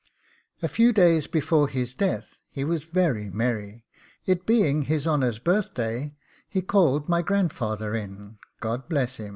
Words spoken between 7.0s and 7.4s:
my